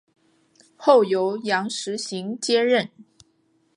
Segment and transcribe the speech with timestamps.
[0.75, 2.89] 后由杨时行接任。